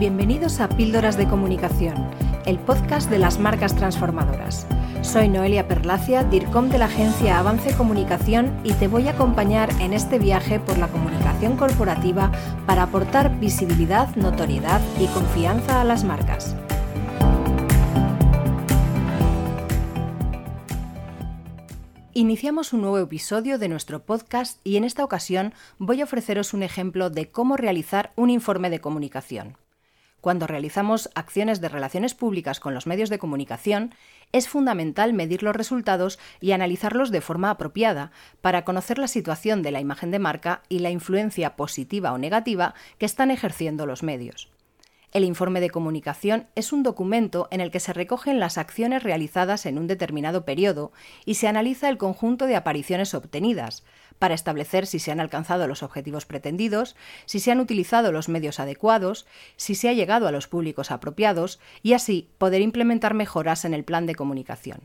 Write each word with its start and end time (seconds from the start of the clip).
Bienvenidos 0.00 0.60
a 0.60 0.68
Píldoras 0.70 1.18
de 1.18 1.28
Comunicación, 1.28 2.08
el 2.46 2.58
podcast 2.58 3.10
de 3.10 3.18
las 3.18 3.38
marcas 3.38 3.76
transformadoras. 3.76 4.66
Soy 5.02 5.28
Noelia 5.28 5.68
Perlacia, 5.68 6.24
DIRCOM 6.24 6.70
de 6.70 6.78
la 6.78 6.86
agencia 6.86 7.38
Avance 7.38 7.76
Comunicación 7.76 8.58
y 8.64 8.72
te 8.72 8.88
voy 8.88 9.08
a 9.08 9.10
acompañar 9.10 9.68
en 9.78 9.92
este 9.92 10.18
viaje 10.18 10.58
por 10.58 10.78
la 10.78 10.88
comunicación 10.88 11.58
corporativa 11.58 12.32
para 12.66 12.84
aportar 12.84 13.38
visibilidad, 13.40 14.16
notoriedad 14.16 14.80
y 14.98 15.06
confianza 15.08 15.82
a 15.82 15.84
las 15.84 16.02
marcas. 16.02 16.56
Iniciamos 22.14 22.72
un 22.72 22.80
nuevo 22.80 23.00
episodio 23.00 23.58
de 23.58 23.68
nuestro 23.68 24.02
podcast 24.06 24.60
y 24.64 24.78
en 24.78 24.84
esta 24.84 25.04
ocasión 25.04 25.52
voy 25.78 26.00
a 26.00 26.04
ofreceros 26.04 26.54
un 26.54 26.62
ejemplo 26.62 27.10
de 27.10 27.30
cómo 27.30 27.58
realizar 27.58 28.14
un 28.16 28.30
informe 28.30 28.70
de 28.70 28.80
comunicación. 28.80 29.59
Cuando 30.20 30.46
realizamos 30.46 31.08
acciones 31.14 31.60
de 31.60 31.68
relaciones 31.68 32.14
públicas 32.14 32.60
con 32.60 32.74
los 32.74 32.86
medios 32.86 33.08
de 33.08 33.18
comunicación, 33.18 33.94
es 34.32 34.48
fundamental 34.48 35.12
medir 35.12 35.42
los 35.42 35.56
resultados 35.56 36.18
y 36.40 36.52
analizarlos 36.52 37.10
de 37.10 37.20
forma 37.20 37.50
apropiada 37.50 38.12
para 38.40 38.64
conocer 38.64 38.98
la 38.98 39.08
situación 39.08 39.62
de 39.62 39.70
la 39.70 39.80
imagen 39.80 40.10
de 40.10 40.18
marca 40.18 40.62
y 40.68 40.80
la 40.80 40.90
influencia 40.90 41.56
positiva 41.56 42.12
o 42.12 42.18
negativa 42.18 42.74
que 42.98 43.06
están 43.06 43.30
ejerciendo 43.30 43.86
los 43.86 44.02
medios. 44.02 44.50
El 45.12 45.24
informe 45.24 45.60
de 45.60 45.70
comunicación 45.70 46.46
es 46.54 46.72
un 46.72 46.84
documento 46.84 47.48
en 47.50 47.60
el 47.60 47.72
que 47.72 47.80
se 47.80 47.92
recogen 47.92 48.38
las 48.38 48.58
acciones 48.58 49.02
realizadas 49.02 49.66
en 49.66 49.76
un 49.76 49.88
determinado 49.88 50.44
periodo 50.44 50.92
y 51.24 51.34
se 51.34 51.48
analiza 51.48 51.88
el 51.88 51.98
conjunto 51.98 52.46
de 52.46 52.54
apariciones 52.54 53.12
obtenidas, 53.14 53.82
para 54.20 54.34
establecer 54.34 54.86
si 54.86 55.00
se 55.00 55.10
han 55.10 55.18
alcanzado 55.18 55.66
los 55.66 55.82
objetivos 55.82 56.26
pretendidos, 56.26 56.94
si 57.24 57.40
se 57.40 57.50
han 57.50 57.58
utilizado 57.58 58.12
los 58.12 58.28
medios 58.28 58.60
adecuados, 58.60 59.26
si 59.56 59.74
se 59.74 59.88
ha 59.88 59.94
llegado 59.94 60.28
a 60.28 60.32
los 60.32 60.46
públicos 60.46 60.92
apropiados 60.92 61.58
y 61.82 61.94
así 61.94 62.30
poder 62.38 62.60
implementar 62.60 63.14
mejoras 63.14 63.64
en 63.64 63.74
el 63.74 63.82
plan 63.82 64.06
de 64.06 64.14
comunicación. 64.14 64.82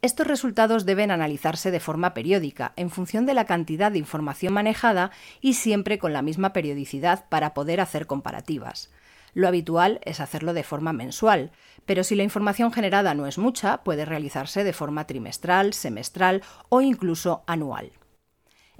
Estos 0.00 0.28
resultados 0.28 0.86
deben 0.86 1.10
analizarse 1.10 1.72
de 1.72 1.80
forma 1.80 2.14
periódica, 2.14 2.72
en 2.76 2.90
función 2.90 3.26
de 3.26 3.34
la 3.34 3.46
cantidad 3.46 3.90
de 3.90 3.98
información 3.98 4.52
manejada 4.52 5.10
y 5.40 5.54
siempre 5.54 5.98
con 5.98 6.12
la 6.12 6.22
misma 6.22 6.52
periodicidad 6.52 7.28
para 7.28 7.52
poder 7.52 7.80
hacer 7.80 8.06
comparativas. 8.06 8.92
Lo 9.34 9.48
habitual 9.48 9.98
es 10.04 10.20
hacerlo 10.20 10.54
de 10.54 10.62
forma 10.62 10.92
mensual, 10.92 11.50
pero 11.86 12.04
si 12.04 12.14
la 12.14 12.22
información 12.22 12.72
generada 12.72 13.14
no 13.14 13.26
es 13.26 13.38
mucha, 13.38 13.82
puede 13.82 14.04
realizarse 14.04 14.62
de 14.62 14.72
forma 14.72 15.08
trimestral, 15.08 15.74
semestral 15.74 16.42
o 16.68 16.80
incluso 16.80 17.42
anual. 17.48 17.90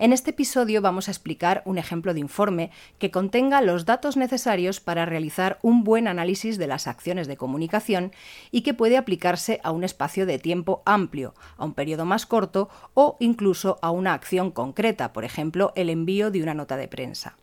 En 0.00 0.12
este 0.12 0.30
episodio 0.30 0.80
vamos 0.80 1.08
a 1.08 1.10
explicar 1.10 1.60
un 1.64 1.76
ejemplo 1.76 2.14
de 2.14 2.20
informe 2.20 2.70
que 3.00 3.10
contenga 3.10 3.60
los 3.60 3.84
datos 3.84 4.16
necesarios 4.16 4.78
para 4.78 5.06
realizar 5.06 5.58
un 5.60 5.82
buen 5.82 6.06
análisis 6.06 6.56
de 6.56 6.68
las 6.68 6.86
acciones 6.86 7.26
de 7.26 7.36
comunicación 7.36 8.12
y 8.52 8.60
que 8.60 8.74
puede 8.74 8.96
aplicarse 8.96 9.60
a 9.64 9.72
un 9.72 9.82
espacio 9.82 10.24
de 10.24 10.38
tiempo 10.38 10.84
amplio, 10.86 11.34
a 11.56 11.64
un 11.64 11.74
periodo 11.74 12.04
más 12.04 12.26
corto 12.26 12.68
o 12.94 13.16
incluso 13.18 13.80
a 13.82 13.90
una 13.90 14.14
acción 14.14 14.52
concreta, 14.52 15.12
por 15.12 15.24
ejemplo, 15.24 15.72
el 15.74 15.90
envío 15.90 16.30
de 16.30 16.44
una 16.44 16.54
nota 16.54 16.76
de 16.76 16.86
prensa. 16.86 17.36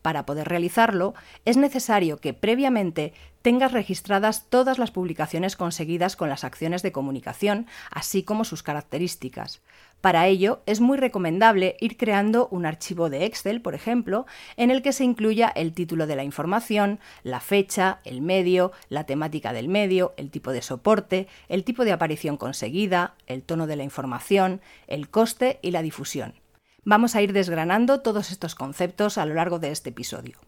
Para 0.00 0.24
poder 0.24 0.48
realizarlo, 0.48 1.12
es 1.44 1.58
necesario 1.58 2.16
que 2.16 2.32
previamente 2.32 3.12
tengas 3.42 3.72
registradas 3.72 4.48
todas 4.48 4.78
las 4.78 4.90
publicaciones 4.90 5.56
conseguidas 5.56 6.16
con 6.16 6.30
las 6.30 6.44
acciones 6.44 6.82
de 6.82 6.92
comunicación, 6.92 7.66
así 7.90 8.22
como 8.22 8.44
sus 8.44 8.62
características. 8.62 9.60
Para 10.00 10.26
ello, 10.26 10.62
es 10.64 10.80
muy 10.80 10.96
recomendable 10.96 11.76
ir 11.78 11.98
creando 11.98 12.48
un 12.50 12.64
archivo 12.64 13.10
de 13.10 13.26
Excel, 13.26 13.60
por 13.60 13.74
ejemplo, 13.74 14.24
en 14.56 14.70
el 14.70 14.80
que 14.80 14.92
se 14.92 15.04
incluya 15.04 15.48
el 15.48 15.74
título 15.74 16.06
de 16.06 16.16
la 16.16 16.24
información, 16.24 17.00
la 17.22 17.40
fecha, 17.40 18.00
el 18.04 18.22
medio, 18.22 18.72
la 18.88 19.04
temática 19.04 19.52
del 19.52 19.68
medio, 19.68 20.14
el 20.16 20.30
tipo 20.30 20.52
de 20.52 20.62
soporte, 20.62 21.28
el 21.48 21.64
tipo 21.64 21.84
de 21.84 21.92
aparición 21.92 22.38
conseguida, 22.38 23.14
el 23.26 23.42
tono 23.42 23.66
de 23.66 23.76
la 23.76 23.84
información, 23.84 24.62
el 24.86 25.10
coste 25.10 25.58
y 25.60 25.70
la 25.70 25.82
difusión. 25.82 26.34
Vamos 26.82 27.14
a 27.14 27.20
ir 27.20 27.34
desgranando 27.34 28.00
todos 28.00 28.30
estos 28.30 28.54
conceptos 28.54 29.18
a 29.18 29.26
lo 29.26 29.34
largo 29.34 29.58
de 29.58 29.70
este 29.70 29.90
episodio. 29.90 30.38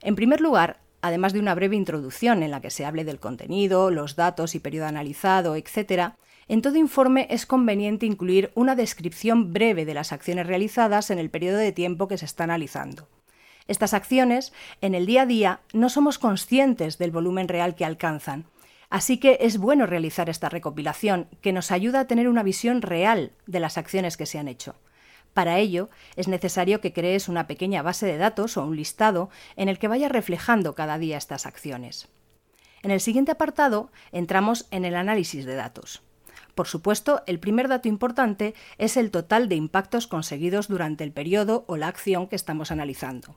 En 0.00 0.14
primer 0.14 0.40
lugar, 0.40 0.78
además 1.02 1.32
de 1.32 1.40
una 1.40 1.56
breve 1.56 1.74
introducción 1.74 2.44
en 2.44 2.52
la 2.52 2.60
que 2.60 2.70
se 2.70 2.84
hable 2.84 3.04
del 3.04 3.18
contenido, 3.18 3.90
los 3.90 4.14
datos 4.14 4.54
y 4.54 4.60
periodo 4.60 4.86
analizado, 4.86 5.56
etc., 5.56 6.14
en 6.48 6.62
todo 6.62 6.76
informe 6.76 7.26
es 7.30 7.44
conveniente 7.44 8.06
incluir 8.06 8.50
una 8.54 8.74
descripción 8.74 9.52
breve 9.52 9.84
de 9.84 9.94
las 9.94 10.12
acciones 10.12 10.46
realizadas 10.46 11.10
en 11.10 11.18
el 11.18 11.30
periodo 11.30 11.58
de 11.58 11.72
tiempo 11.72 12.08
que 12.08 12.16
se 12.16 12.24
está 12.24 12.44
analizando. 12.44 13.06
Estas 13.66 13.92
acciones, 13.92 14.54
en 14.80 14.94
el 14.94 15.04
día 15.04 15.22
a 15.22 15.26
día, 15.26 15.60
no 15.74 15.90
somos 15.90 16.18
conscientes 16.18 16.96
del 16.96 17.10
volumen 17.10 17.48
real 17.48 17.74
que 17.74 17.84
alcanzan, 17.84 18.46
así 18.88 19.18
que 19.18 19.36
es 19.42 19.58
bueno 19.58 19.84
realizar 19.84 20.30
esta 20.30 20.48
recopilación 20.48 21.28
que 21.42 21.52
nos 21.52 21.70
ayuda 21.70 22.00
a 22.00 22.06
tener 22.06 22.28
una 22.28 22.42
visión 22.42 22.80
real 22.80 23.32
de 23.46 23.60
las 23.60 23.76
acciones 23.76 24.16
que 24.16 24.24
se 24.24 24.38
han 24.38 24.48
hecho. 24.48 24.74
Para 25.34 25.58
ello, 25.58 25.90
es 26.16 26.28
necesario 26.28 26.80
que 26.80 26.94
crees 26.94 27.28
una 27.28 27.46
pequeña 27.46 27.82
base 27.82 28.06
de 28.06 28.16
datos 28.16 28.56
o 28.56 28.64
un 28.64 28.74
listado 28.74 29.28
en 29.56 29.68
el 29.68 29.78
que 29.78 29.86
vaya 29.86 30.08
reflejando 30.08 30.74
cada 30.74 30.96
día 30.96 31.18
estas 31.18 31.44
acciones. 31.44 32.08
En 32.82 32.90
el 32.90 33.00
siguiente 33.00 33.32
apartado 33.32 33.92
entramos 34.12 34.66
en 34.70 34.86
el 34.86 34.96
análisis 34.96 35.44
de 35.44 35.54
datos. 35.54 36.02
Por 36.58 36.66
supuesto, 36.66 37.22
el 37.28 37.38
primer 37.38 37.68
dato 37.68 37.86
importante 37.86 38.52
es 38.78 38.96
el 38.96 39.12
total 39.12 39.48
de 39.48 39.54
impactos 39.54 40.08
conseguidos 40.08 40.66
durante 40.66 41.04
el 41.04 41.12
periodo 41.12 41.64
o 41.68 41.76
la 41.76 41.86
acción 41.86 42.26
que 42.26 42.34
estamos 42.34 42.72
analizando. 42.72 43.36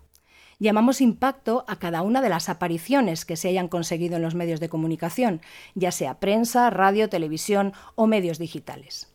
Llamamos 0.58 1.02
impacto 1.02 1.64
a 1.68 1.76
cada 1.76 2.02
una 2.02 2.24
de 2.24 2.30
las 2.30 2.50
apariciones 2.50 3.24
que 3.24 3.38
se 3.38 3.50
hayan 3.50 3.68
conseguido 3.68 4.16
en 4.16 4.24
los 4.24 4.34
medios 4.34 4.60
de 4.60 4.70
comunicación, 4.70 5.42
ya 5.76 5.92
sea 5.92 6.20
prensa, 6.20 6.72
radio, 6.72 7.10
televisión 7.10 7.74
o 7.94 8.08
medios 8.08 8.40
digitales. 8.40 9.14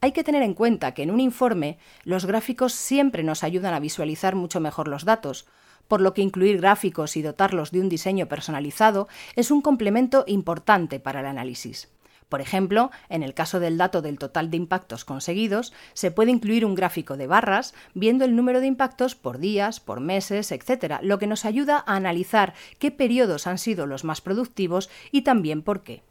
Hay 0.00 0.12
que 0.12 0.24
tener 0.24 0.42
en 0.42 0.54
cuenta 0.54 0.94
que 0.94 1.02
en 1.02 1.10
un 1.10 1.20
informe 1.20 1.76
los 2.04 2.24
gráficos 2.24 2.72
siempre 2.72 3.22
nos 3.22 3.44
ayudan 3.44 3.74
a 3.74 3.80
visualizar 3.80 4.34
mucho 4.34 4.60
mejor 4.60 4.88
los 4.88 5.04
datos, 5.04 5.46
por 5.88 6.00
lo 6.00 6.14
que 6.14 6.22
incluir 6.22 6.58
gráficos 6.58 7.18
y 7.18 7.20
dotarlos 7.20 7.70
de 7.70 7.80
un 7.80 7.90
diseño 7.90 8.28
personalizado 8.28 9.08
es 9.36 9.50
un 9.50 9.60
complemento 9.60 10.24
importante 10.26 11.00
para 11.00 11.20
el 11.20 11.26
análisis. 11.26 11.90
Por 12.30 12.40
ejemplo, 12.40 12.92
en 13.08 13.24
el 13.24 13.34
caso 13.34 13.58
del 13.58 13.76
dato 13.76 14.02
del 14.02 14.18
total 14.18 14.50
de 14.52 14.56
impactos 14.56 15.04
conseguidos, 15.04 15.72
se 15.94 16.12
puede 16.12 16.30
incluir 16.30 16.64
un 16.64 16.76
gráfico 16.76 17.16
de 17.16 17.26
barras 17.26 17.74
viendo 17.92 18.24
el 18.24 18.36
número 18.36 18.60
de 18.60 18.68
impactos 18.68 19.16
por 19.16 19.38
días, 19.38 19.80
por 19.80 19.98
meses, 19.98 20.52
etc., 20.52 21.00
lo 21.02 21.18
que 21.18 21.26
nos 21.26 21.44
ayuda 21.44 21.84
a 21.84 21.96
analizar 21.96 22.54
qué 22.78 22.92
periodos 22.92 23.48
han 23.48 23.58
sido 23.58 23.86
los 23.86 24.04
más 24.04 24.20
productivos 24.20 24.88
y 25.10 25.22
también 25.22 25.62
por 25.62 25.82
qué. 25.82 26.04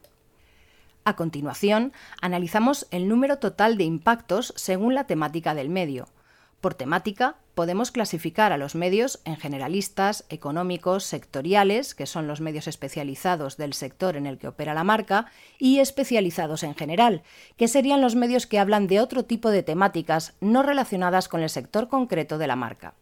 A 1.06 1.16
continuación, 1.16 1.94
analizamos 2.22 2.86
el 2.92 3.08
número 3.08 3.40
total 3.40 3.78
de 3.78 3.86
impactos 3.86 4.54
según 4.58 4.96
la 4.96 5.06
temática 5.06 5.56
del 5.56 5.70
medio. 5.70 6.10
Por 6.60 6.74
temática, 6.74 7.38
podemos 7.60 7.92
clasificar 7.92 8.54
a 8.54 8.58
los 8.58 8.74
medios 8.74 9.20
en 9.26 9.36
generalistas, 9.36 10.24
económicos, 10.30 11.04
sectoriales, 11.04 11.94
que 11.94 12.06
son 12.06 12.26
los 12.26 12.40
medios 12.40 12.70
especializados 12.70 13.58
del 13.58 13.74
sector 13.74 14.16
en 14.16 14.28
el 14.28 14.38
que 14.38 14.48
opera 14.48 14.74
la 14.74 14.86
marca, 14.86 15.26
y 15.58 15.80
especializados 15.80 16.64
en 16.64 16.74
general, 16.74 17.22
que 17.58 17.68
serían 17.68 18.00
los 18.00 18.16
medios 18.16 18.48
que 18.48 18.60
hablan 18.60 18.88
de 18.88 19.02
otro 19.02 19.26
tipo 19.26 19.50
de 19.50 19.62
temáticas 19.62 20.36
no 20.40 20.64
relacionadas 20.64 21.28
con 21.28 21.42
el 21.42 21.50
sector 21.50 21.90
concreto 21.90 22.38
de 22.38 22.48
la 22.48 22.56
marca. 22.56 22.94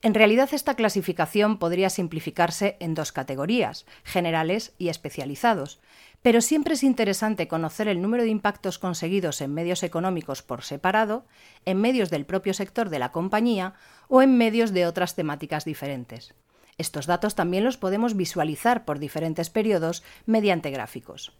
En 0.00 0.14
realidad 0.14 0.48
esta 0.52 0.76
clasificación 0.76 1.58
podría 1.58 1.90
simplificarse 1.90 2.78
en 2.80 2.94
dos 2.94 3.12
categorías, 3.12 3.84
generales 4.02 4.72
y 4.78 4.88
especializados, 4.88 5.78
pero 6.22 6.40
siempre 6.40 6.74
es 6.74 6.82
interesante 6.82 7.48
conocer 7.48 7.88
el 7.88 8.02
número 8.02 8.24
de 8.24 8.28
impactos 8.28 8.78
conseguidos 8.78 9.40
en 9.40 9.54
medios 9.54 9.82
económicos 9.82 10.42
por 10.42 10.62
separado, 10.62 11.24
en 11.64 11.80
medios 11.80 12.10
del 12.10 12.26
propio 12.26 12.52
sector 12.52 12.90
de 12.90 12.98
la 12.98 13.12
compañía 13.12 13.74
o 14.08 14.20
en 14.20 14.36
medios 14.36 14.72
de 14.72 14.86
otras 14.86 15.14
temáticas 15.14 15.64
diferentes. 15.64 16.34
Estos 16.76 17.06
datos 17.06 17.34
también 17.34 17.64
los 17.64 17.76
podemos 17.76 18.16
visualizar 18.16 18.84
por 18.84 18.98
diferentes 18.98 19.50
periodos 19.50 20.02
mediante 20.26 20.70
gráficos. 20.70 21.32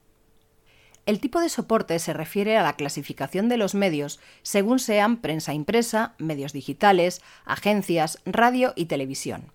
El 1.06 1.18
tipo 1.18 1.40
de 1.40 1.48
soporte 1.48 1.98
se 1.98 2.12
refiere 2.12 2.56
a 2.56 2.62
la 2.62 2.76
clasificación 2.76 3.48
de 3.48 3.56
los 3.56 3.74
medios 3.74 4.20
según 4.42 4.78
sean 4.78 5.16
prensa 5.16 5.54
impresa, 5.54 6.14
medios 6.18 6.52
digitales, 6.52 7.22
agencias, 7.44 8.20
radio 8.26 8.72
y 8.76 8.84
televisión. 8.86 9.52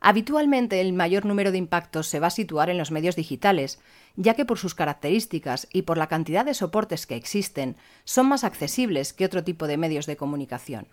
Habitualmente 0.00 0.80
el 0.80 0.92
mayor 0.92 1.24
número 1.24 1.52
de 1.52 1.58
impactos 1.58 2.06
se 2.06 2.20
va 2.20 2.28
a 2.28 2.30
situar 2.30 2.70
en 2.70 2.78
los 2.78 2.90
medios 2.90 3.16
digitales, 3.16 3.80
ya 4.14 4.34
que 4.34 4.44
por 4.44 4.58
sus 4.58 4.74
características 4.74 5.68
y 5.72 5.82
por 5.82 5.98
la 5.98 6.08
cantidad 6.08 6.44
de 6.44 6.54
soportes 6.54 7.06
que 7.06 7.16
existen, 7.16 7.76
son 8.04 8.28
más 8.28 8.44
accesibles 8.44 9.12
que 9.12 9.24
otro 9.24 9.44
tipo 9.44 9.66
de 9.66 9.76
medios 9.76 10.06
de 10.06 10.16
comunicación. 10.16 10.88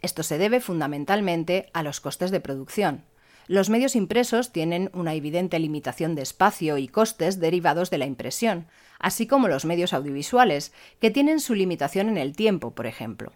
Esto 0.00 0.22
se 0.22 0.38
debe 0.38 0.60
fundamentalmente 0.60 1.70
a 1.72 1.82
los 1.82 2.00
costes 2.00 2.30
de 2.30 2.40
producción. 2.40 3.04
Los 3.48 3.70
medios 3.70 3.96
impresos 3.96 4.52
tienen 4.52 4.90
una 4.92 5.14
evidente 5.14 5.58
limitación 5.58 6.14
de 6.14 6.22
espacio 6.22 6.78
y 6.78 6.86
costes 6.86 7.40
derivados 7.40 7.90
de 7.90 7.98
la 7.98 8.06
impresión, 8.06 8.66
así 8.98 9.26
como 9.26 9.48
los 9.48 9.64
medios 9.64 9.92
audiovisuales, 9.92 10.72
que 11.00 11.10
tienen 11.10 11.40
su 11.40 11.54
limitación 11.54 12.08
en 12.08 12.18
el 12.18 12.36
tiempo, 12.36 12.74
por 12.74 12.86
ejemplo. 12.86 13.32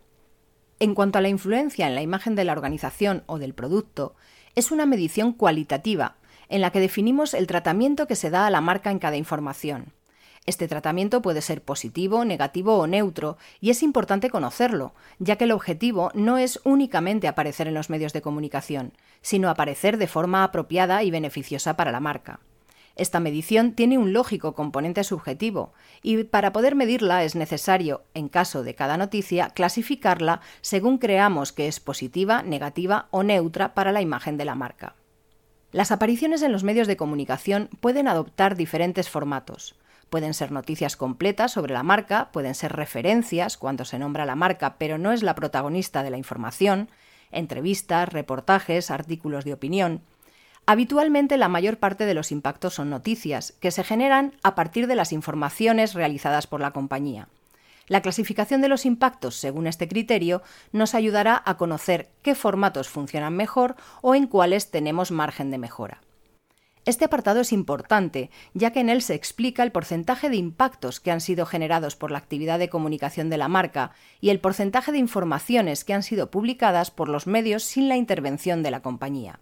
En 0.78 0.94
cuanto 0.94 1.18
a 1.18 1.22
la 1.22 1.28
influencia 1.28 1.86
en 1.86 1.94
la 1.94 2.02
imagen 2.02 2.34
de 2.34 2.44
la 2.44 2.52
organización 2.52 3.22
o 3.26 3.38
del 3.38 3.54
producto, 3.54 4.14
es 4.54 4.70
una 4.70 4.86
medición 4.86 5.32
cualitativa 5.32 6.16
en 6.48 6.60
la 6.60 6.70
que 6.70 6.80
definimos 6.80 7.34
el 7.34 7.46
tratamiento 7.46 8.06
que 8.06 8.16
se 8.16 8.30
da 8.30 8.46
a 8.46 8.50
la 8.50 8.60
marca 8.60 8.90
en 8.90 8.98
cada 8.98 9.16
información. 9.16 9.92
Este 10.44 10.66
tratamiento 10.66 11.22
puede 11.22 11.40
ser 11.40 11.62
positivo, 11.62 12.24
negativo 12.24 12.76
o 12.76 12.86
neutro, 12.86 13.38
y 13.60 13.70
es 13.70 13.82
importante 13.82 14.28
conocerlo, 14.28 14.92
ya 15.18 15.36
que 15.36 15.44
el 15.44 15.52
objetivo 15.52 16.10
no 16.14 16.36
es 16.36 16.60
únicamente 16.64 17.28
aparecer 17.28 17.68
en 17.68 17.74
los 17.74 17.90
medios 17.90 18.12
de 18.12 18.22
comunicación, 18.22 18.92
sino 19.22 19.48
aparecer 19.48 19.98
de 19.98 20.08
forma 20.08 20.42
apropiada 20.42 21.02
y 21.04 21.10
beneficiosa 21.10 21.76
para 21.76 21.92
la 21.92 22.00
marca. 22.00 22.40
Esta 22.94 23.20
medición 23.20 23.72
tiene 23.72 23.96
un 23.98 24.12
lógico 24.12 24.54
componente 24.54 25.02
subjetivo 25.04 25.72
y 26.02 26.24
para 26.24 26.52
poder 26.52 26.74
medirla 26.74 27.24
es 27.24 27.34
necesario, 27.34 28.04
en 28.14 28.28
caso 28.28 28.62
de 28.62 28.74
cada 28.74 28.96
noticia, 28.96 29.50
clasificarla 29.50 30.40
según 30.60 30.98
creamos 30.98 31.52
que 31.52 31.68
es 31.68 31.80
positiva, 31.80 32.42
negativa 32.42 33.08
o 33.10 33.22
neutra 33.22 33.74
para 33.74 33.92
la 33.92 34.02
imagen 34.02 34.36
de 34.36 34.44
la 34.44 34.54
marca. 34.54 34.94
Las 35.72 35.90
apariciones 35.90 36.42
en 36.42 36.52
los 36.52 36.64
medios 36.64 36.86
de 36.86 36.98
comunicación 36.98 37.70
pueden 37.80 38.08
adoptar 38.08 38.56
diferentes 38.56 39.08
formatos. 39.08 39.74
Pueden 40.10 40.34
ser 40.34 40.52
noticias 40.52 40.98
completas 40.98 41.52
sobre 41.52 41.72
la 41.72 41.82
marca, 41.82 42.30
pueden 42.30 42.54
ser 42.54 42.72
referencias 42.72 43.56
cuando 43.56 43.86
se 43.86 43.98
nombra 43.98 44.26
la 44.26 44.36
marca 44.36 44.76
pero 44.76 44.98
no 44.98 45.12
es 45.12 45.22
la 45.22 45.34
protagonista 45.34 46.02
de 46.02 46.10
la 46.10 46.18
información, 46.18 46.90
entrevistas, 47.30 48.10
reportajes, 48.10 48.90
artículos 48.90 49.46
de 49.46 49.54
opinión. 49.54 50.02
Habitualmente 50.64 51.38
la 51.38 51.48
mayor 51.48 51.78
parte 51.78 52.06
de 52.06 52.14
los 52.14 52.30
impactos 52.30 52.74
son 52.74 52.88
noticias, 52.88 53.52
que 53.60 53.72
se 53.72 53.82
generan 53.82 54.36
a 54.44 54.54
partir 54.54 54.86
de 54.86 54.94
las 54.94 55.12
informaciones 55.12 55.94
realizadas 55.94 56.46
por 56.46 56.60
la 56.60 56.70
compañía. 56.70 57.28
La 57.88 58.00
clasificación 58.00 58.60
de 58.60 58.68
los 58.68 58.86
impactos 58.86 59.34
según 59.36 59.66
este 59.66 59.88
criterio 59.88 60.40
nos 60.70 60.94
ayudará 60.94 61.42
a 61.44 61.56
conocer 61.56 62.10
qué 62.22 62.36
formatos 62.36 62.88
funcionan 62.88 63.34
mejor 63.34 63.74
o 64.02 64.14
en 64.14 64.28
cuáles 64.28 64.70
tenemos 64.70 65.10
margen 65.10 65.50
de 65.50 65.58
mejora. 65.58 66.00
Este 66.84 67.04
apartado 67.04 67.40
es 67.40 67.52
importante, 67.52 68.30
ya 68.54 68.72
que 68.72 68.80
en 68.80 68.88
él 68.88 69.02
se 69.02 69.14
explica 69.14 69.62
el 69.62 69.72
porcentaje 69.72 70.30
de 70.30 70.36
impactos 70.36 71.00
que 71.00 71.10
han 71.10 71.20
sido 71.20 71.44
generados 71.44 71.96
por 71.96 72.10
la 72.10 72.18
actividad 72.18 72.58
de 72.58 72.68
comunicación 72.68 73.30
de 73.30 73.36
la 73.36 73.48
marca 73.48 73.92
y 74.20 74.30
el 74.30 74.40
porcentaje 74.40 74.90
de 74.90 74.98
informaciones 74.98 75.84
que 75.84 75.94
han 75.94 76.02
sido 76.02 76.30
publicadas 76.30 76.90
por 76.90 77.08
los 77.08 77.26
medios 77.26 77.64
sin 77.64 77.88
la 77.88 77.96
intervención 77.96 78.62
de 78.62 78.70
la 78.70 78.80
compañía. 78.80 79.38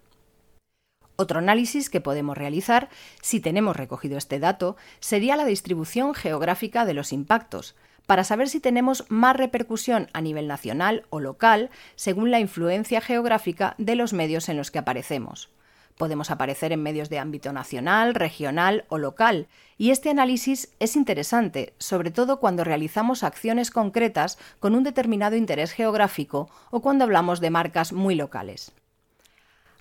Otro 1.20 1.38
análisis 1.38 1.90
que 1.90 2.00
podemos 2.00 2.38
realizar, 2.38 2.88
si 3.20 3.40
tenemos 3.40 3.76
recogido 3.76 4.16
este 4.16 4.38
dato, 4.38 4.78
sería 5.00 5.36
la 5.36 5.44
distribución 5.44 6.14
geográfica 6.14 6.86
de 6.86 6.94
los 6.94 7.12
impactos, 7.12 7.76
para 8.06 8.24
saber 8.24 8.48
si 8.48 8.58
tenemos 8.58 9.04
más 9.10 9.36
repercusión 9.36 10.08
a 10.14 10.22
nivel 10.22 10.48
nacional 10.48 11.04
o 11.10 11.20
local 11.20 11.68
según 11.94 12.30
la 12.30 12.40
influencia 12.40 13.02
geográfica 13.02 13.74
de 13.76 13.96
los 13.96 14.14
medios 14.14 14.48
en 14.48 14.56
los 14.56 14.70
que 14.70 14.78
aparecemos. 14.78 15.50
Podemos 15.98 16.30
aparecer 16.30 16.72
en 16.72 16.82
medios 16.82 17.10
de 17.10 17.18
ámbito 17.18 17.52
nacional, 17.52 18.14
regional 18.14 18.86
o 18.88 18.96
local, 18.96 19.46
y 19.76 19.90
este 19.90 20.08
análisis 20.08 20.72
es 20.78 20.96
interesante, 20.96 21.74
sobre 21.76 22.10
todo 22.10 22.40
cuando 22.40 22.64
realizamos 22.64 23.24
acciones 23.24 23.70
concretas 23.70 24.38
con 24.58 24.74
un 24.74 24.84
determinado 24.84 25.36
interés 25.36 25.72
geográfico 25.72 26.48
o 26.70 26.80
cuando 26.80 27.04
hablamos 27.04 27.40
de 27.40 27.50
marcas 27.50 27.92
muy 27.92 28.14
locales. 28.14 28.72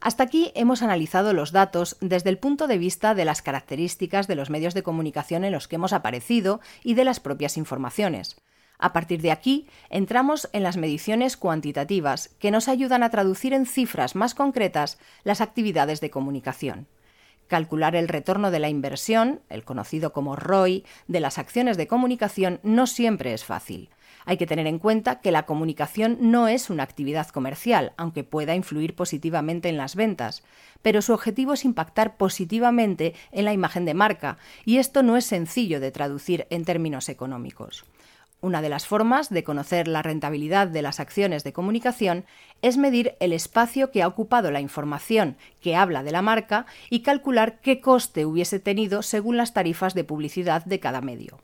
Hasta 0.01 0.23
aquí 0.23 0.51
hemos 0.55 0.81
analizado 0.81 1.33
los 1.33 1.51
datos 1.51 1.97
desde 1.99 2.29
el 2.29 2.37
punto 2.37 2.67
de 2.67 2.77
vista 2.77 3.15
de 3.15 3.25
las 3.25 3.41
características 3.41 4.27
de 4.27 4.35
los 4.35 4.49
medios 4.49 4.73
de 4.73 4.83
comunicación 4.83 5.43
en 5.43 5.51
los 5.51 5.67
que 5.67 5.75
hemos 5.75 5.93
aparecido 5.93 6.61
y 6.83 6.93
de 6.93 7.03
las 7.03 7.19
propias 7.19 7.57
informaciones. 7.57 8.37
A 8.77 8.93
partir 8.93 9.21
de 9.21 9.31
aquí, 9.31 9.67
entramos 9.89 10.47
en 10.53 10.63
las 10.63 10.77
mediciones 10.77 11.35
cuantitativas, 11.35 12.29
que 12.39 12.49
nos 12.49 12.69
ayudan 12.69 13.03
a 13.03 13.09
traducir 13.09 13.53
en 13.53 13.65
cifras 13.65 14.15
más 14.15 14.35
concretas 14.35 14.97
las 15.25 15.41
actividades 15.41 15.99
de 15.99 16.09
comunicación. 16.09 16.87
Calcular 17.49 17.95
el 17.97 18.07
retorno 18.07 18.51
de 18.51 18.59
la 18.59 18.69
inversión, 18.69 19.41
el 19.49 19.65
conocido 19.65 20.13
como 20.13 20.37
ROI, 20.37 20.85
de 21.07 21.19
las 21.19 21.37
acciones 21.39 21.75
de 21.75 21.87
comunicación 21.87 22.61
no 22.63 22.87
siempre 22.87 23.33
es 23.33 23.43
fácil. 23.43 23.89
Hay 24.25 24.37
que 24.37 24.47
tener 24.47 24.67
en 24.67 24.79
cuenta 24.79 25.21
que 25.21 25.31
la 25.31 25.45
comunicación 25.45 26.17
no 26.19 26.47
es 26.47 26.69
una 26.69 26.83
actividad 26.83 27.27
comercial, 27.29 27.93
aunque 27.97 28.23
pueda 28.23 28.55
influir 28.55 28.95
positivamente 28.95 29.69
en 29.69 29.77
las 29.77 29.95
ventas, 29.95 30.43
pero 30.81 31.01
su 31.01 31.13
objetivo 31.13 31.53
es 31.53 31.65
impactar 31.65 32.17
positivamente 32.17 33.13
en 33.31 33.45
la 33.45 33.53
imagen 33.53 33.85
de 33.85 33.93
marca, 33.93 34.37
y 34.65 34.77
esto 34.77 35.03
no 35.03 35.17
es 35.17 35.25
sencillo 35.25 35.79
de 35.79 35.91
traducir 35.91 36.47
en 36.49 36.65
términos 36.65 37.09
económicos. 37.09 37.85
Una 38.41 38.61
de 38.61 38.69
las 38.69 38.87
formas 38.87 39.29
de 39.29 39.43
conocer 39.43 39.89
la 39.89 40.01
rentabilidad 40.01 40.69
de 40.69 40.81
las 40.81 41.01
acciones 41.01 41.43
de 41.43 41.51
comunicación 41.51 42.23
es 42.61 42.77
medir 42.77 43.15
el 43.19 43.33
espacio 43.33 43.91
que 43.91 44.01
ha 44.01 44.07
ocupado 44.07 44.49
la 44.49 44.61
información 44.61 45.35
que 45.59 45.75
habla 45.75 46.03
de 46.03 46.11
la 46.11 46.21
marca 46.21 46.65
y 46.89 47.01
calcular 47.01 47.59
qué 47.59 47.81
coste 47.81 48.25
hubiese 48.25 48.59
tenido 48.59 49.01
según 49.01 49.35
las 49.35 49.53
tarifas 49.53 49.93
de 49.93 50.05
publicidad 50.05 50.63
de 50.63 50.79
cada 50.79 51.01
medio. 51.01 51.39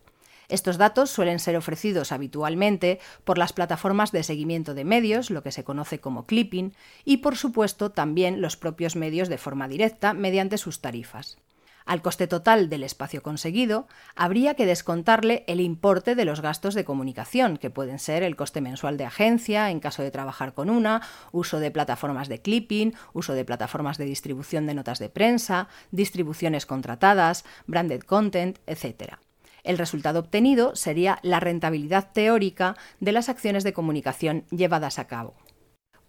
Estos 0.49 0.77
datos 0.77 1.09
suelen 1.09 1.39
ser 1.39 1.57
ofrecidos 1.57 2.11
habitualmente 2.11 2.99
por 3.23 3.37
las 3.37 3.53
plataformas 3.53 4.11
de 4.11 4.23
seguimiento 4.23 4.73
de 4.73 4.85
medios, 4.85 5.29
lo 5.29 5.43
que 5.43 5.51
se 5.51 5.63
conoce 5.63 5.99
como 5.99 6.25
clipping, 6.25 6.73
y 7.03 7.17
por 7.17 7.35
supuesto 7.35 7.91
también 7.91 8.41
los 8.41 8.57
propios 8.57 8.95
medios 8.95 9.29
de 9.29 9.37
forma 9.37 9.67
directa 9.67 10.13
mediante 10.13 10.57
sus 10.57 10.81
tarifas. 10.81 11.37
Al 11.85 12.01
coste 12.01 12.25
total 12.25 12.67
del 12.67 12.83
espacio 12.83 13.21
conseguido, 13.21 13.87
habría 14.15 14.55
que 14.55 14.65
descontarle 14.65 15.43
el 15.47 15.61
importe 15.61 16.15
de 16.15 16.25
los 16.25 16.41
gastos 16.41 16.73
de 16.73 16.83
comunicación, 16.83 17.57
que 17.57 17.69
pueden 17.69 17.99
ser 17.99 18.23
el 18.23 18.35
coste 18.35 18.59
mensual 18.59 18.97
de 18.97 19.05
agencia 19.05 19.69
en 19.69 19.79
caso 19.79 20.01
de 20.01 20.09
trabajar 20.09 20.55
con 20.55 20.71
una, 20.71 21.03
uso 21.31 21.59
de 21.59 21.69
plataformas 21.69 22.27
de 22.27 22.41
clipping, 22.41 22.95
uso 23.13 23.33
de 23.33 23.45
plataformas 23.45 23.99
de 23.99 24.05
distribución 24.05 24.65
de 24.65 24.73
notas 24.73 24.97
de 24.97 25.09
prensa, 25.09 25.67
distribuciones 25.91 26.65
contratadas, 26.65 27.45
branded 27.67 28.01
content, 28.01 28.57
etc. 28.65 29.19
El 29.65 29.77
resultado 29.77 30.19
obtenido 30.19 30.75
sería 30.75 31.19
la 31.23 31.39
rentabilidad 31.39 32.11
teórica 32.13 32.77
de 32.99 33.11
las 33.11 33.27
acciones 33.27 33.63
de 33.63 33.73
comunicación 33.73 34.45
llevadas 34.51 34.99
a 34.99 35.07
cabo. 35.07 35.33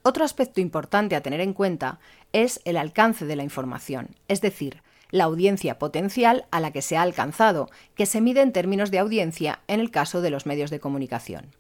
Otro 0.03 0.25
aspecto 0.25 0.61
importante 0.61 1.17
a 1.17 1.23
tener 1.23 1.41
en 1.41 1.53
cuenta 1.53 1.99
es 2.33 2.61
el 2.65 2.77
alcance 2.77 3.25
de 3.25 3.35
la 3.35 3.43
información, 3.43 4.15
es 4.29 4.41
decir, 4.41 4.83
la 5.11 5.25
audiencia 5.25 5.79
potencial 5.79 6.47
a 6.51 6.61
la 6.61 6.71
que 6.71 6.83
se 6.83 6.97
ha 6.97 7.03
alcanzado, 7.03 7.69
que 7.95 8.07
se 8.07 8.21
mide 8.21 8.43
en 8.43 8.53
términos 8.53 8.91
de 8.91 8.99
audiencia 8.99 9.61
en 9.67 9.81
el 9.81 9.91
caso 9.91 10.21
de 10.21 10.31
los 10.31 10.47
medios 10.47 10.71
de 10.71 10.79
comunicación. 10.79 11.51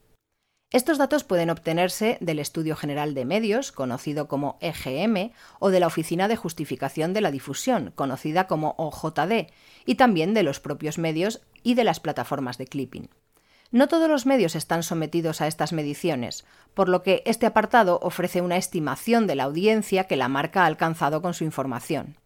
Estos 0.72 0.98
datos 0.98 1.22
pueden 1.22 1.50
obtenerse 1.50 2.18
del 2.20 2.40
Estudio 2.40 2.74
General 2.74 3.14
de 3.14 3.24
Medios, 3.24 3.70
conocido 3.70 4.26
como 4.26 4.58
EGM, 4.60 5.30
o 5.60 5.70
de 5.70 5.78
la 5.78 5.86
Oficina 5.86 6.26
de 6.26 6.34
Justificación 6.34 7.12
de 7.12 7.20
la 7.20 7.30
Difusión, 7.30 7.92
conocida 7.94 8.48
como 8.48 8.74
OJD, 8.76 9.46
y 9.84 9.94
también 9.94 10.34
de 10.34 10.42
los 10.42 10.58
propios 10.58 10.98
medios 10.98 11.40
y 11.62 11.74
de 11.74 11.84
las 11.84 12.00
plataformas 12.00 12.58
de 12.58 12.66
clipping. 12.66 13.08
No 13.70 13.86
todos 13.86 14.08
los 14.08 14.26
medios 14.26 14.56
están 14.56 14.82
sometidos 14.82 15.40
a 15.40 15.46
estas 15.46 15.72
mediciones, 15.72 16.44
por 16.74 16.88
lo 16.88 17.04
que 17.04 17.22
este 17.26 17.46
apartado 17.46 18.00
ofrece 18.02 18.40
una 18.40 18.56
estimación 18.56 19.28
de 19.28 19.36
la 19.36 19.44
audiencia 19.44 20.04
que 20.04 20.16
la 20.16 20.28
marca 20.28 20.62
ha 20.62 20.66
alcanzado 20.66 21.22
con 21.22 21.32
su 21.32 21.44
información. 21.44 22.16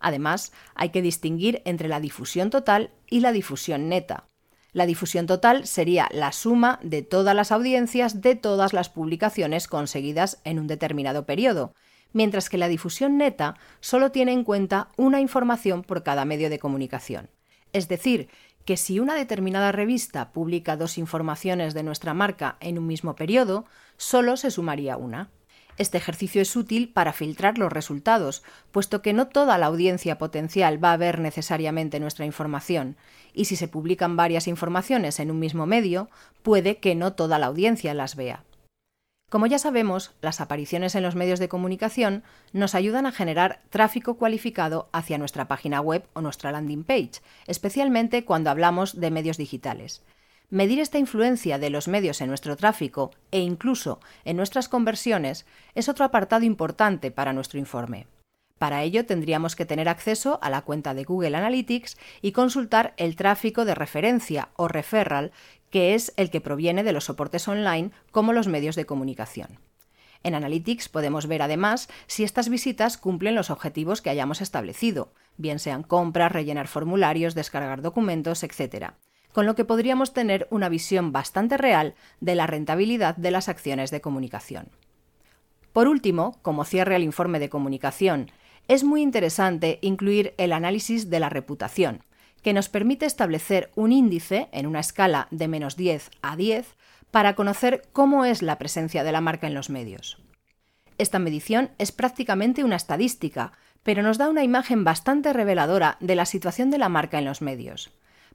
Además, 0.00 0.52
hay 0.74 0.90
que 0.90 1.02
distinguir 1.02 1.60
entre 1.66 1.88
la 1.88 2.00
difusión 2.00 2.48
total 2.48 2.90
y 3.08 3.20
la 3.20 3.32
difusión 3.32 3.88
neta. 3.90 4.24
La 4.72 4.86
difusión 4.86 5.26
total 5.26 5.66
sería 5.66 6.08
la 6.12 6.32
suma 6.32 6.78
de 6.82 7.02
todas 7.02 7.36
las 7.36 7.52
audiencias 7.52 8.22
de 8.22 8.36
todas 8.36 8.72
las 8.72 8.88
publicaciones 8.88 9.68
conseguidas 9.68 10.40
en 10.44 10.58
un 10.58 10.66
determinado 10.66 11.26
periodo, 11.26 11.74
mientras 12.14 12.48
que 12.48 12.56
la 12.56 12.68
difusión 12.68 13.18
neta 13.18 13.56
solo 13.80 14.10
tiene 14.12 14.32
en 14.32 14.44
cuenta 14.44 14.88
una 14.96 15.20
información 15.20 15.82
por 15.82 16.02
cada 16.02 16.24
medio 16.24 16.48
de 16.48 16.58
comunicación. 16.58 17.28
Es 17.74 17.88
decir, 17.88 18.28
que 18.64 18.78
si 18.78 18.98
una 18.98 19.14
determinada 19.14 19.72
revista 19.72 20.32
publica 20.32 20.76
dos 20.76 20.96
informaciones 20.96 21.74
de 21.74 21.82
nuestra 21.82 22.14
marca 22.14 22.56
en 22.60 22.78
un 22.78 22.86
mismo 22.86 23.14
periodo, 23.14 23.66
solo 23.98 24.36
se 24.38 24.50
sumaría 24.50 24.96
una. 24.96 25.30
Este 25.78 25.98
ejercicio 25.98 26.42
es 26.42 26.54
útil 26.54 26.90
para 26.90 27.12
filtrar 27.12 27.56
los 27.58 27.72
resultados, 27.72 28.42
puesto 28.70 29.00
que 29.00 29.12
no 29.12 29.28
toda 29.28 29.56
la 29.58 29.66
audiencia 29.66 30.18
potencial 30.18 30.82
va 30.82 30.92
a 30.92 30.96
ver 30.98 31.18
necesariamente 31.18 31.98
nuestra 31.98 32.26
información, 32.26 32.96
y 33.32 33.46
si 33.46 33.56
se 33.56 33.68
publican 33.68 34.16
varias 34.16 34.48
informaciones 34.48 35.18
en 35.18 35.30
un 35.30 35.38
mismo 35.38 35.66
medio, 35.66 36.10
puede 36.42 36.76
que 36.76 36.94
no 36.94 37.14
toda 37.14 37.38
la 37.38 37.46
audiencia 37.46 37.94
las 37.94 38.16
vea. 38.16 38.44
Como 39.30 39.46
ya 39.46 39.58
sabemos, 39.58 40.12
las 40.20 40.42
apariciones 40.42 40.94
en 40.94 41.02
los 41.02 41.14
medios 41.14 41.38
de 41.38 41.48
comunicación 41.48 42.22
nos 42.52 42.74
ayudan 42.74 43.06
a 43.06 43.12
generar 43.12 43.62
tráfico 43.70 44.18
cualificado 44.18 44.90
hacia 44.92 45.16
nuestra 45.16 45.48
página 45.48 45.80
web 45.80 46.04
o 46.12 46.20
nuestra 46.20 46.52
landing 46.52 46.84
page, 46.84 47.22
especialmente 47.46 48.26
cuando 48.26 48.50
hablamos 48.50 49.00
de 49.00 49.10
medios 49.10 49.38
digitales. 49.38 50.02
Medir 50.52 50.80
esta 50.80 50.98
influencia 50.98 51.58
de 51.58 51.70
los 51.70 51.88
medios 51.88 52.20
en 52.20 52.28
nuestro 52.28 52.58
tráfico 52.58 53.10
e 53.30 53.40
incluso 53.40 54.00
en 54.26 54.36
nuestras 54.36 54.68
conversiones 54.68 55.46
es 55.74 55.88
otro 55.88 56.04
apartado 56.04 56.44
importante 56.44 57.10
para 57.10 57.32
nuestro 57.32 57.58
informe. 57.58 58.06
Para 58.58 58.82
ello 58.82 59.06
tendríamos 59.06 59.56
que 59.56 59.64
tener 59.64 59.88
acceso 59.88 60.38
a 60.42 60.50
la 60.50 60.60
cuenta 60.60 60.92
de 60.92 61.04
Google 61.04 61.38
Analytics 61.38 61.96
y 62.20 62.32
consultar 62.32 62.92
el 62.98 63.16
tráfico 63.16 63.64
de 63.64 63.74
referencia 63.74 64.50
o 64.56 64.68
referral, 64.68 65.32
que 65.70 65.94
es 65.94 66.12
el 66.18 66.28
que 66.28 66.42
proviene 66.42 66.84
de 66.84 66.92
los 66.92 67.04
soportes 67.04 67.48
online 67.48 67.90
como 68.10 68.34
los 68.34 68.46
medios 68.46 68.76
de 68.76 68.84
comunicación. 68.84 69.58
En 70.22 70.34
Analytics 70.34 70.90
podemos 70.90 71.28
ver 71.28 71.40
además 71.40 71.88
si 72.06 72.24
estas 72.24 72.50
visitas 72.50 72.98
cumplen 72.98 73.34
los 73.34 73.48
objetivos 73.48 74.02
que 74.02 74.10
hayamos 74.10 74.42
establecido, 74.42 75.14
bien 75.38 75.58
sean 75.58 75.82
compras, 75.82 76.30
rellenar 76.30 76.68
formularios, 76.68 77.34
descargar 77.34 77.80
documentos, 77.80 78.42
etc. 78.42 78.92
Con 79.32 79.46
lo 79.46 79.54
que 79.54 79.64
podríamos 79.64 80.12
tener 80.12 80.46
una 80.50 80.68
visión 80.68 81.12
bastante 81.12 81.56
real 81.56 81.94
de 82.20 82.34
la 82.34 82.46
rentabilidad 82.46 83.16
de 83.16 83.30
las 83.30 83.48
acciones 83.48 83.90
de 83.90 84.00
comunicación. 84.00 84.68
Por 85.72 85.88
último, 85.88 86.38
como 86.42 86.64
cierre 86.64 86.94
al 86.94 87.02
informe 87.02 87.38
de 87.38 87.48
comunicación, 87.48 88.30
es 88.68 88.84
muy 88.84 89.02
interesante 89.02 89.78
incluir 89.80 90.34
el 90.36 90.52
análisis 90.52 91.10
de 91.10 91.20
la 91.20 91.28
reputación, 91.28 92.04
que 92.42 92.52
nos 92.52 92.68
permite 92.68 93.06
establecer 93.06 93.70
un 93.74 93.92
índice 93.92 94.48
en 94.52 94.66
una 94.66 94.80
escala 94.80 95.28
de 95.30 95.48
menos 95.48 95.76
10 95.76 96.10
a 96.20 96.36
10 96.36 96.76
para 97.10 97.34
conocer 97.34 97.82
cómo 97.92 98.24
es 98.24 98.42
la 98.42 98.58
presencia 98.58 99.04
de 99.04 99.12
la 99.12 99.20
marca 99.20 99.46
en 99.46 99.54
los 99.54 99.70
medios. 99.70 100.18
Esta 100.98 101.18
medición 101.18 101.70
es 101.78 101.92
prácticamente 101.92 102.64
una 102.64 102.76
estadística, 102.76 103.52
pero 103.82 104.02
nos 104.02 104.18
da 104.18 104.28
una 104.28 104.44
imagen 104.44 104.84
bastante 104.84 105.32
reveladora 105.32 105.96
de 106.00 106.14
la 106.14 106.26
situación 106.26 106.70
de 106.70 106.78
la 106.78 106.88
marca 106.88 107.18
en 107.18 107.24
los 107.24 107.42
medios. 107.42 107.90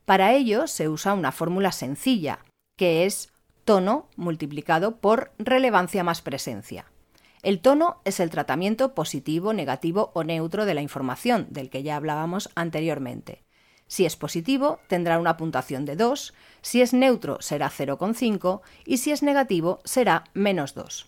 Para 0.08 0.32
ello 0.32 0.68
se 0.68 0.88
usa 0.88 1.14
una 1.14 1.34
fórmula 1.34 1.74
sencilla, 1.74 2.40
que 2.78 3.06
es 3.06 3.28
tono 3.66 4.08
multiplicado 4.16 5.02
por 5.02 5.34
relevancia 5.38 6.02
más 6.02 6.22
presencia. 6.22 6.86
El 7.44 7.60
tono 7.60 8.00
es 8.06 8.22
el 8.22 8.30
tratamiento 8.30 8.96
positivo, 8.96 9.52
negativo 9.52 10.12
o 10.14 10.24
neutro 10.24 10.64
de 10.66 10.76
la 10.76 10.82
información, 10.82 11.48
del 11.50 11.70
que 11.70 11.84
ya 11.84 11.98
hablábamos 11.98 12.50
anteriormente. 12.56 13.44
Si 13.88 14.06
es 14.06 14.16
positivo, 14.16 14.80
tendrá 14.88 15.20
una 15.20 15.36
puntuación 15.36 15.84
de 15.84 15.98
2, 15.98 16.34
si 16.62 16.82
es 16.82 16.94
neutro 16.94 17.42
será 17.42 17.70
0,5 17.70 18.62
y 18.86 19.00
si 19.00 19.12
es 19.12 19.24
negativo 19.24 19.82
será 19.84 20.24
menos 20.34 20.74
2. 20.74 21.06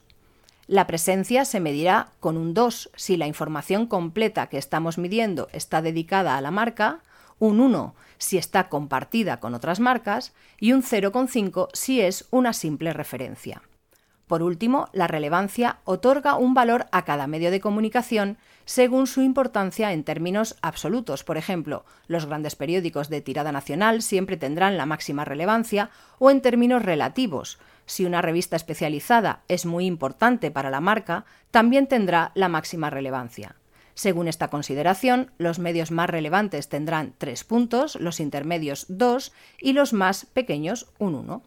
La 0.67 0.87
presencia 0.87 1.45
se 1.45 1.61
medirá 1.61 2.11
con 2.19 2.35
un 2.35 2.53
2 2.53 2.91
si 2.97 3.15
la 3.15 3.27
información 3.27 3.87
completa 3.87 4.47
que 4.47 4.57
estamos 4.57 4.97
midiendo 4.97 5.47
está 5.53 5.81
dedicada 5.81 6.35
a 6.35 6.41
la 6.41 6.51
marca, 6.51 7.01
un 7.39 7.59
1 7.59 7.95
si 8.17 8.37
está 8.37 8.69
compartida 8.69 9.39
con 9.39 9.55
otras 9.55 9.79
marcas 9.79 10.33
y 10.59 10.73
un 10.73 10.83
0,5 10.83 11.69
si 11.73 12.01
es 12.01 12.27
una 12.31 12.53
simple 12.53 12.93
referencia. 12.93 13.61
Por 14.29 14.43
último, 14.43 14.89
la 14.93 15.07
relevancia 15.07 15.79
otorga 15.85 16.35
un 16.35 16.53
valor 16.53 16.85
a 16.91 17.03
cada 17.03 17.25
medio 17.25 17.49
de 17.49 17.59
comunicación 17.59 18.37
según 18.63 19.07
su 19.07 19.23
importancia 19.23 19.91
en 19.91 20.03
términos 20.03 20.55
absolutos. 20.61 21.23
Por 21.23 21.37
ejemplo, 21.37 21.83
los 22.05 22.27
grandes 22.27 22.55
periódicos 22.55 23.09
de 23.09 23.21
tirada 23.21 23.51
nacional 23.51 24.03
siempre 24.03 24.37
tendrán 24.37 24.77
la 24.77 24.85
máxima 24.85 25.25
relevancia 25.25 25.89
o 26.19 26.29
en 26.29 26.41
términos 26.41 26.83
relativos. 26.83 27.57
Si 27.87 28.05
una 28.05 28.21
revista 28.21 28.55
especializada 28.55 29.41
es 29.47 29.65
muy 29.65 29.87
importante 29.87 30.51
para 30.51 30.69
la 30.69 30.79
marca, 30.79 31.25
también 31.49 31.87
tendrá 31.87 32.31
la 32.35 32.49
máxima 32.49 32.91
relevancia. 32.91 33.55
Según 33.99 34.29
esta 34.29 34.47
consideración, 34.47 35.29
los 35.37 35.59
medios 35.59 35.91
más 35.91 36.09
relevantes 36.09 36.69
tendrán 36.69 37.13
tres 37.17 37.43
puntos, 37.43 37.97
los 37.97 38.21
intermedios 38.21 38.85
dos 38.87 39.33
y 39.59 39.73
los 39.73 39.91
más 39.91 40.25
pequeños 40.25 40.87
un 40.99 41.15
1. 41.15 41.43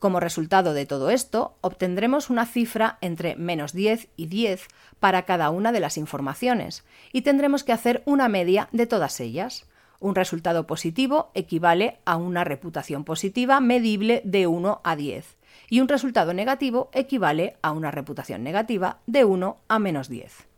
Como 0.00 0.18
resultado 0.18 0.74
de 0.74 0.84
todo 0.84 1.10
esto, 1.10 1.56
obtendremos 1.60 2.28
una 2.28 2.44
cifra 2.44 2.98
entre 3.02 3.36
menos 3.36 3.72
10 3.72 4.08
y 4.16 4.26
10 4.26 4.66
para 4.98 5.26
cada 5.26 5.50
una 5.50 5.70
de 5.70 5.78
las 5.78 5.96
informaciones 5.96 6.84
y 7.12 7.22
tendremos 7.22 7.62
que 7.62 7.72
hacer 7.72 8.02
una 8.04 8.28
media 8.28 8.68
de 8.72 8.88
todas 8.88 9.20
ellas. 9.20 9.68
Un 10.00 10.16
resultado 10.16 10.66
positivo 10.66 11.30
equivale 11.34 12.00
a 12.04 12.16
una 12.16 12.42
reputación 12.42 13.04
positiva 13.04 13.60
medible 13.60 14.22
de 14.24 14.48
1 14.48 14.80
a 14.82 14.96
10 14.96 15.36
y 15.70 15.78
un 15.82 15.86
resultado 15.86 16.34
negativo 16.34 16.90
equivale 16.92 17.58
a 17.62 17.70
una 17.70 17.92
reputación 17.92 18.42
negativa 18.42 18.98
de 19.06 19.24
1 19.24 19.58
a 19.68 19.78
menos 19.78 20.08
10. 20.08 20.48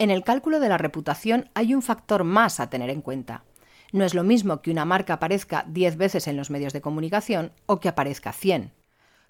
En 0.00 0.10
el 0.12 0.22
cálculo 0.22 0.60
de 0.60 0.68
la 0.68 0.78
reputación 0.78 1.50
hay 1.54 1.74
un 1.74 1.82
factor 1.82 2.22
más 2.22 2.60
a 2.60 2.70
tener 2.70 2.88
en 2.88 3.02
cuenta. 3.02 3.42
No 3.92 4.04
es 4.04 4.14
lo 4.14 4.22
mismo 4.22 4.62
que 4.62 4.70
una 4.70 4.84
marca 4.84 5.14
aparezca 5.14 5.64
10 5.66 5.96
veces 5.96 6.28
en 6.28 6.36
los 6.36 6.50
medios 6.50 6.72
de 6.72 6.80
comunicación 6.80 7.52
o 7.66 7.80
que 7.80 7.88
aparezca 7.88 8.32
100. 8.32 8.72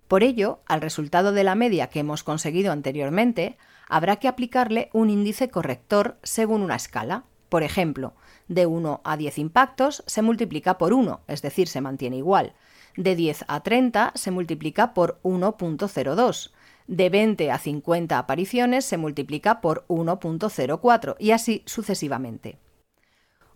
Por 0.08 0.22
ello, 0.22 0.60
al 0.66 0.82
resultado 0.82 1.32
de 1.32 1.44
la 1.44 1.54
media 1.54 1.88
que 1.88 2.00
hemos 2.00 2.22
conseguido 2.22 2.72
anteriormente, 2.72 3.56
habrá 3.88 4.16
que 4.16 4.28
aplicarle 4.28 4.90
un 4.92 5.08
índice 5.08 5.48
corrector 5.48 6.18
según 6.22 6.60
una 6.62 6.76
escala. 6.76 7.24
Por 7.48 7.62
ejemplo, 7.62 8.14
de 8.48 8.66
1 8.66 9.00
a 9.04 9.16
10 9.16 9.38
impactos 9.38 10.02
se 10.06 10.20
multiplica 10.20 10.76
por 10.76 10.92
1, 10.92 11.20
es 11.28 11.40
decir, 11.40 11.68
se 11.68 11.80
mantiene 11.80 12.18
igual. 12.18 12.52
De 12.96 13.16
10 13.16 13.44
a 13.48 13.60
30 13.60 14.12
se 14.14 14.30
multiplica 14.30 14.92
por 14.92 15.18
1.02. 15.22 16.50
De 16.88 17.10
20 17.10 17.50
a 17.50 17.58
50 17.58 18.18
apariciones 18.18 18.86
se 18.86 18.96
multiplica 18.96 19.60
por 19.60 19.86
1.04 19.88 21.16
y 21.18 21.32
así 21.32 21.62
sucesivamente. 21.66 22.58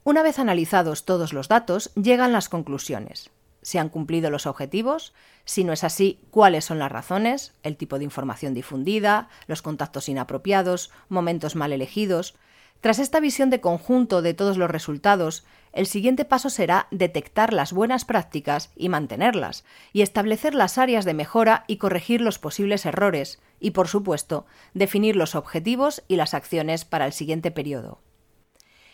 Una 0.04 0.22
vez 0.22 0.38
analizados 0.38 1.06
todos 1.06 1.32
los 1.32 1.48
datos, 1.48 1.92
llegan 1.94 2.32
las 2.32 2.50
conclusiones. 2.50 3.30
¿Se 3.62 3.78
han 3.78 3.88
cumplido 3.88 4.28
los 4.28 4.46
objetivos? 4.46 5.14
Si 5.46 5.64
no 5.64 5.72
es 5.72 5.82
así, 5.82 6.20
¿cuáles 6.30 6.66
son 6.66 6.78
las 6.78 6.92
razones? 6.92 7.54
¿El 7.62 7.78
tipo 7.78 7.98
de 7.98 8.04
información 8.04 8.52
difundida? 8.52 9.30
¿Los 9.46 9.62
contactos 9.62 10.10
inapropiados? 10.10 10.90
¿Momentos 11.08 11.56
mal 11.56 11.72
elegidos? 11.72 12.34
Tras 12.82 12.98
esta 12.98 13.20
visión 13.20 13.48
de 13.48 13.60
conjunto 13.60 14.22
de 14.22 14.34
todos 14.34 14.56
los 14.56 14.68
resultados, 14.68 15.44
el 15.72 15.86
siguiente 15.86 16.24
paso 16.24 16.50
será 16.50 16.88
detectar 16.90 17.52
las 17.52 17.72
buenas 17.72 18.04
prácticas 18.04 18.72
y 18.74 18.88
mantenerlas, 18.88 19.64
y 19.92 20.02
establecer 20.02 20.52
las 20.56 20.78
áreas 20.78 21.04
de 21.04 21.14
mejora 21.14 21.62
y 21.68 21.76
corregir 21.76 22.20
los 22.20 22.40
posibles 22.40 22.84
errores, 22.84 23.40
y 23.60 23.70
por 23.70 23.86
supuesto, 23.86 24.46
definir 24.74 25.14
los 25.14 25.36
objetivos 25.36 26.02
y 26.08 26.16
las 26.16 26.34
acciones 26.34 26.84
para 26.84 27.06
el 27.06 27.12
siguiente 27.12 27.52
periodo. 27.52 28.00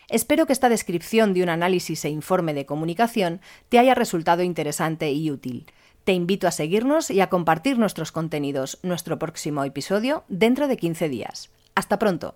Espero 0.07 0.45
que 0.45 0.53
esta 0.53 0.69
descripción 0.69 1.33
de 1.33 1.41
un 1.41 1.49
análisis 1.49 2.05
e 2.05 2.09
informe 2.09 2.53
de 2.53 2.67
comunicación 2.67 3.41
te 3.69 3.79
haya 3.79 3.95
resultado 3.95 4.43
interesante 4.43 5.11
y 5.11 5.31
útil. 5.31 5.65
Te 6.03 6.13
invito 6.13 6.47
a 6.47 6.51
seguirnos 6.51 7.09
y 7.09 7.21
a 7.21 7.29
compartir 7.29 7.79
nuestros 7.79 8.11
contenidos, 8.11 8.77
nuestro 8.83 9.17
próximo 9.17 9.63
episodio, 9.63 10.25
dentro 10.27 10.67
de 10.67 10.77
15 10.77 11.09
días. 11.09 11.49
Hasta 11.73 11.97
pronto. 11.97 12.35